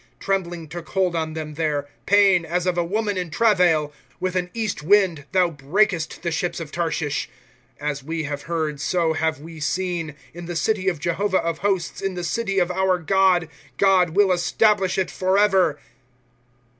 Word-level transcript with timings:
^ 0.17 0.19
Trembling 0.19 0.67
took 0.67 0.89
hold 0.89 1.15
on 1.15 1.33
them 1.33 1.53
there. 1.53 1.87
Pain, 2.07 2.43
as 2.43 2.65
of 2.65 2.75
a 2.75 2.83
woman 2.83 3.17
in 3.19 3.29
travail. 3.29 3.89
^ 3.89 3.91
With 4.19 4.35
an 4.35 4.49
east 4.55 4.81
wind, 4.81 5.25
Thou 5.31 5.51
breakest 5.51 6.23
the 6.23 6.31
ships 6.31 6.59
of 6.59 6.71
Tarshish. 6.71 7.29
^ 7.79 7.79
As 7.79 8.03
we 8.03 8.23
hfive 8.23 8.41
heard, 8.49 8.79
so 8.81 9.13
have 9.13 9.39
we 9.39 9.59
seen. 9.59 10.15
In 10.33 10.47
the 10.47 10.55
city 10.55 10.87
of 10.87 10.97
Jehovah 10.99 11.43
of 11.45 11.59
hosts, 11.59 12.01
in 12.01 12.15
the 12.15 12.23
city 12.23 12.57
of 12.57 12.71
our 12.71 12.97
God; 12.97 13.47
God 13.77 14.15
will 14.15 14.31
establish 14.31 14.97
it 14.97 15.11
forever. 15.11 15.77